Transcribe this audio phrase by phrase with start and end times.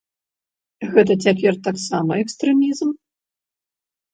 [0.95, 2.89] Гэта цяпер таксама экстрэмізм?